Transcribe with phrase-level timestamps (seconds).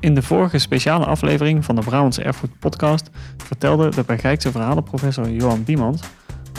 [0.00, 5.64] In de vorige speciale aflevering van de Brabantse Erfgoed podcast vertelde de Bergrijkse verhalenprofessor Johan
[5.64, 6.02] Biemans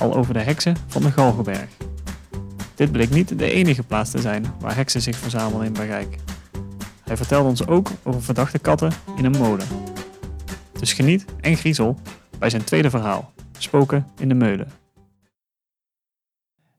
[0.01, 1.69] al over de heksen van de Galgenberg.
[2.75, 6.15] Dit bleek niet de enige plaats te zijn waar heksen zich verzamelen in Bergijk.
[7.03, 9.67] Hij vertelde ons ook over verdachte katten in een molen.
[10.79, 11.99] Dus geniet en griezel
[12.39, 14.71] bij zijn tweede verhaal, Spoken in de Meulen.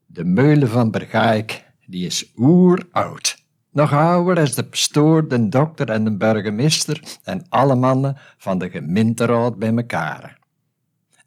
[0.07, 3.42] De meulen van Bergijk, die is oeroud.
[3.73, 8.71] Nog ouder is de pastoor, de dokter en de burgemeester en alle mannen van de
[8.71, 10.39] gemeenteraad bij elkaar.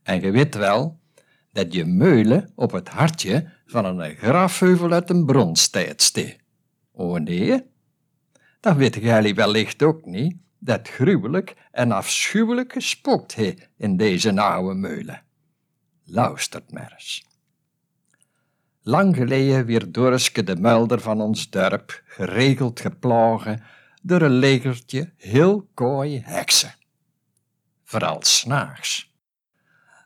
[0.03, 0.99] En je weet wel
[1.51, 6.43] dat je meulen op het hartje van een grafheuvel uit een bronstijd steekt.
[6.91, 7.63] Oh nee?
[8.59, 14.75] Dat weten jullie wellicht ook niet, dat gruwelijk en afschuwelijk gespookt he in deze oude
[14.75, 15.23] meulen.
[16.03, 17.25] Luistert maar eens.
[18.87, 23.63] Lang geleden weer Doriske de muilder van ons dorp geregeld geplagen
[24.01, 26.73] door een legertje heel kooi heksen.
[27.83, 29.13] Vooral s'nachts.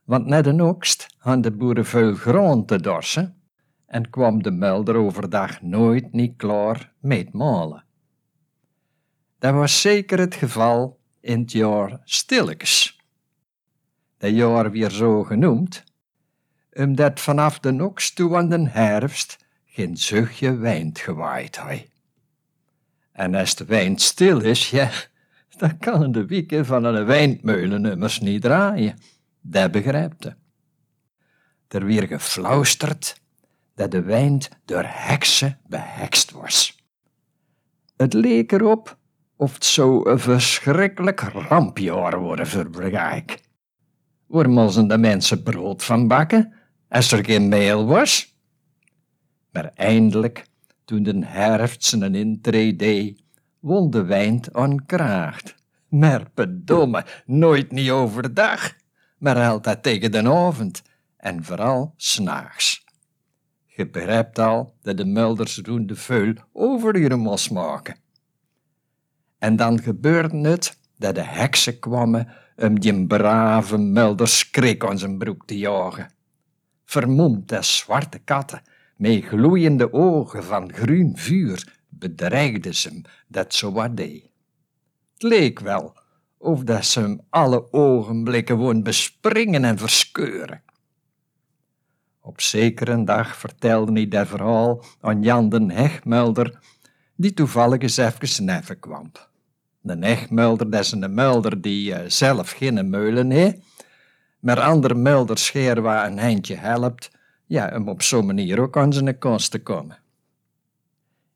[0.05, 3.41] Want net een oogst hadden de boeren veel grond te dorsen
[3.85, 7.83] en kwam de muilder overdag nooit niet klaar met malen.
[9.39, 12.99] Dat was zeker het geval in het jaar Stillikes.
[14.17, 15.83] Dat jaar weer zo genoemd,
[16.73, 21.89] omdat vanaf de oks toe aan de herfst geen zuchtje wijnd gewaaid hij.
[23.11, 24.89] En als de wind stil is, ja,
[25.57, 28.99] dan kan de wieken van een wijnmeulen immers niet draaien.
[29.41, 30.35] Dat begrijpt je.
[31.67, 31.85] Er
[33.75, 36.77] dat de wind door heksen behekst was.
[37.97, 38.97] Het leek erop
[39.35, 43.39] of het zo een verschrikkelijk rampjaar worden voor Brigijk.
[44.25, 46.53] Waar moesten de mensen brood van bakken
[46.89, 48.35] als er geen meel was?
[49.51, 50.45] Maar eindelijk,
[50.85, 53.23] toen de herfst zijn intree deed,
[53.59, 55.55] won de wind onkraagt.
[55.87, 58.73] Maar bedomme, nooit niet overdag,
[59.17, 60.81] maar altijd tegen de avond
[61.17, 62.83] en vooral s'nachts.
[63.65, 67.95] Je begrijpt al dat de mulders doen de veul over je moest maken.
[69.37, 75.17] En dan gebeurde het dat de heksen kwamen om die brave mulder schrik aan zijn
[75.17, 76.11] broek te jagen.
[76.89, 78.61] Vermomd als zwarte katten,
[78.97, 84.23] met gloeiende ogen van groen vuur, bedreigden ze hem dat zo wat deed.
[85.13, 85.97] Het leek wel
[86.37, 90.61] of dat ze hem alle ogenblikken woon bespringen en verscheuren.
[92.21, 96.59] Op zekere dag vertelde hij dat verhaal aan Jan den Hegmelder,
[97.15, 99.11] die toevallig eens even neffen kwam.
[99.81, 103.57] De Hegmelder, dat is een melder die uh, zelf geen meulen heeft,
[104.39, 107.11] maar andere melders scheer waar een eindje helpt,
[107.45, 109.97] ja, om op zo'n manier ook aan zijn kans te komen.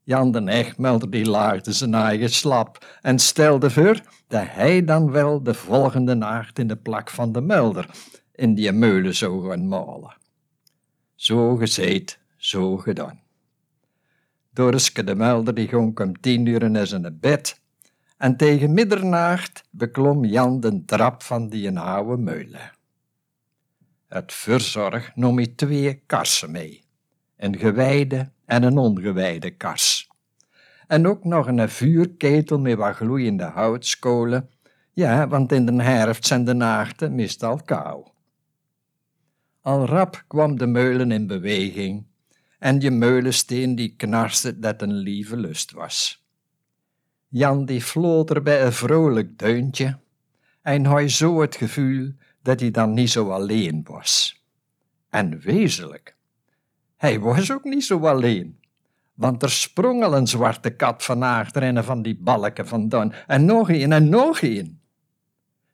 [0.04, 5.44] Jan de Echtmelder die laagde zijn eigen slap en stelde voor dat hij dan wel
[5.44, 7.90] de volgende nacht in de plak van de melder
[8.32, 10.16] in die meulen zou gaan malen.
[11.16, 13.22] Zo gezegd, zo gedaan.
[14.54, 17.62] Doriske de melder die ging om tien uur in zijn bed
[18.18, 22.72] en tegen middernacht beklom Jan de trap van die oude meulen.
[24.14, 26.84] Het verzorg nam hij twee karsen mee,
[27.38, 30.10] een gewijde en een ongewijde kars.
[30.88, 34.50] En ook nog een vuurketel met wat gloeiende houtskolen,
[34.92, 38.08] ja, want in de herfst zijn de nachten meestal kou.
[39.62, 42.06] Al rap kwam de meulen in beweging
[42.60, 46.26] en je meulensteen die knarste dat een lieve lust was.
[47.28, 50.00] Jan die floot er bij een vrolijk deuntje
[50.62, 52.12] en hij zo het gevoel
[52.44, 54.44] dat hij dan niet zo alleen was.
[55.10, 56.16] En wezenlijk,
[56.98, 58.62] hij was ook niet zo alleen.
[59.14, 63.14] Want er sprong al een zwarte kat van achter en van die balken vandaan.
[63.28, 64.82] En nog een en nog een.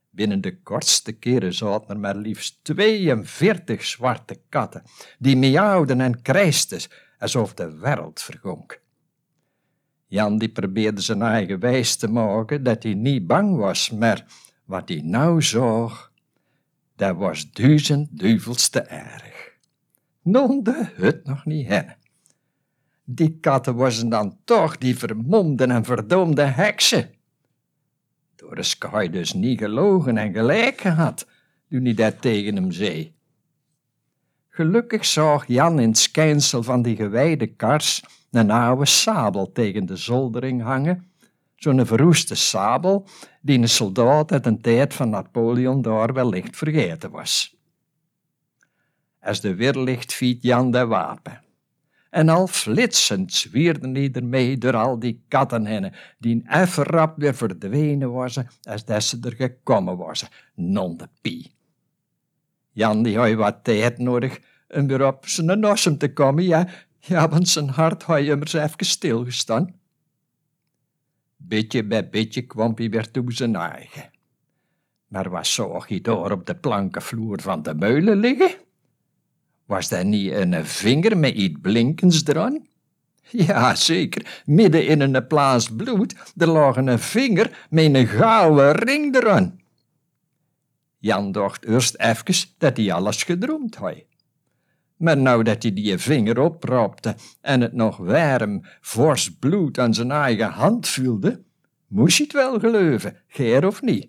[0.10, 4.84] Binnen de kortste keren zaten er maar liefst 42 zwarte katten,
[5.20, 6.80] die miauwden en krijsten
[7.20, 8.82] alsof de wereld vergonk.
[10.08, 14.26] Jan die probeerde zijn eigen wijs te maken dat hij niet bang was, maar
[14.66, 16.09] wat hij nou zag,
[17.00, 19.58] dat was duizend duivels te erg.
[20.22, 21.96] Non hut nog niet hen.
[23.04, 27.10] Die katten waren dan toch die vermomde en verdomde heksen.
[28.36, 31.28] Door de sky dus niet gelogen en gelijk gehad,
[31.70, 33.14] toen hij dat tegen hem zei.
[34.50, 39.96] Gelukkig zag Jan in het schijnsel van die gewijde kars een oude sabel tegen de
[39.96, 41.12] zoldering hangen,
[41.60, 43.08] zo'n verroeste sabel
[43.42, 47.58] die een soldaat uit een tijd van Napoleon daar wellicht vergeten was.
[49.22, 51.42] Als de weerlicht fiet Jan de wapen
[52.10, 58.12] En al flitsend zwierden die ermee door al die kattenhennen, die even rap weer verdwenen
[58.12, 61.52] waren, als dat ze er gekomen waren, non de pie.
[62.72, 66.68] Jan die had wat tijd nodig om weer op zijn nossem te komen, ja,
[67.00, 69.79] ja, want zijn hart had immers even stilgestaan.
[71.42, 74.12] Beetje bij beetje kwam hij weer toe zijn eigen.
[75.08, 78.52] Maar zag hij daar op de plankenvloer van de meulen liggen?
[79.66, 82.68] Was daar niet een vinger met iets blinkends eraan?
[83.30, 84.42] Ja, zeker.
[84.46, 89.60] Midden in een plaats bloed, er lag een vinger met een gouden ring eraan.
[90.98, 94.04] Jan dacht eerst even dat hij alles gedroomd had.
[95.00, 100.12] Maar nou dat hij die vinger oppropte en het nog warm, fors bloed aan zijn
[100.12, 101.44] eigen hand voelde,
[101.88, 104.08] moest hij het wel geloven, geer of niet.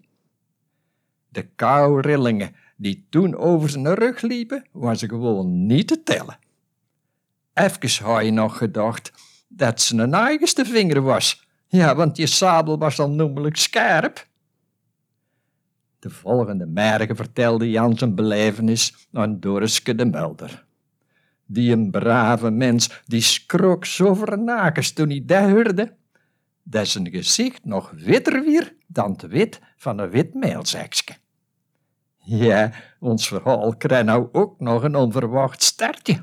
[1.28, 6.38] De kourillingen die toen over zijn rug liepen, was gewoon niet te tellen.
[7.54, 9.12] Even had je nog gedacht
[9.48, 11.46] dat ze een eigenste vinger was.
[11.66, 14.26] Ja, want je sabel was dan noemelijk scherp.
[15.98, 20.68] De volgende morgen vertelde Jan zijn belevenis aan Doriske de Melder.
[21.52, 25.96] Die een brave mens, die schrok zo vernakens toen hij dat hoorde,
[26.62, 31.14] dat zijn gezicht nog witter weer dan het wit van een wit meelzakje.
[32.16, 36.20] Ja, ons verhaal krijgt nou ook nog een onverwacht startje.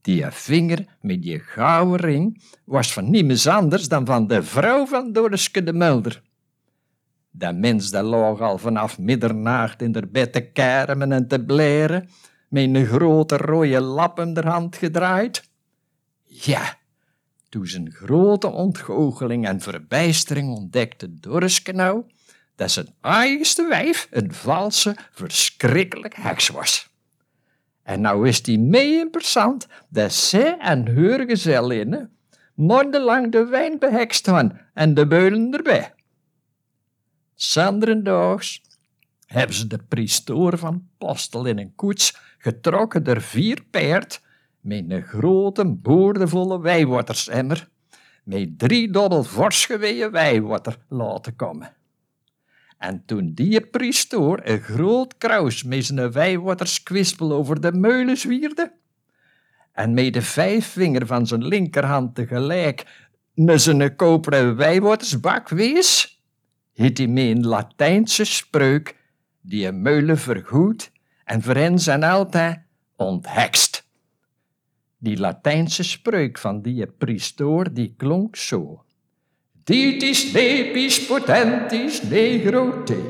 [0.00, 5.12] Die vinger met die gouden ring was van niemand anders dan van de vrouw van
[5.12, 6.22] Doriske de Mulder.
[7.30, 12.08] Dat mens dat lag al vanaf middernacht in de bed te kermen en te bleren,
[12.50, 15.48] met een grote rode lap in de hand gedraaid.
[16.24, 16.78] Ja,
[17.48, 22.04] toen zijn grote ontgoocheling en verbijstering ontdekte Doriske nou
[22.56, 26.88] dat zijn eigenste wijf een valse, verschrikkelijk heks was.
[27.82, 32.16] En nou is die mee in persoon dat zij en haar gezellinnen
[32.54, 35.94] mondelang de wijn behekst hadden en de beulen erbij.
[37.34, 38.62] Sanderendaags
[39.32, 44.22] hebben ze de priester van Postel in een koets getrokken door vier paard
[44.60, 47.68] met een grote boordevolle wijwatersemmer
[48.24, 51.72] met drie dobbel fors wijwater laten komen.
[52.78, 58.72] En toen die priester een groot kruis met zijn wijwaterskwispel over de meulen zwierde,
[59.72, 66.20] en met de vijf vinger van zijn linkerhand tegelijk naar zijn koperen wijwatersbak wees,
[66.72, 68.98] hiet hij mee een Latijnse spreuk
[69.40, 70.90] die meulen vergoed
[71.24, 72.58] en voor hen zijn altijd
[72.96, 73.88] onthekst.
[74.98, 78.84] Die Latijnse spreuk van die priester die klonk zo.
[79.64, 83.00] Ditis nepis potentis negro te.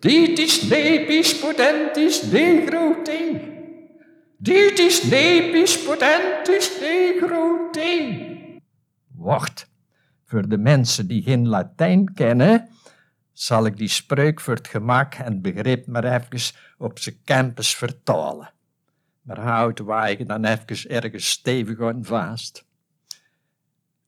[0.00, 3.40] Ditis nepis potentis negro te.
[4.38, 7.90] Ditis nepis potentis negro te.
[9.16, 9.68] Wacht,
[10.24, 12.68] voor de mensen die geen Latijn kennen,
[13.38, 18.52] zal ik die spreuk voor het gemak en begrip maar even op zijn campus vertalen.
[19.22, 22.64] Maar houd wagen dan even ergens stevig aan vast.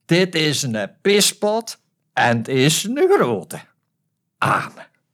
[0.05, 1.81] Dit is een pispot
[2.13, 3.59] en het is een grote.
[4.37, 4.88] Amen.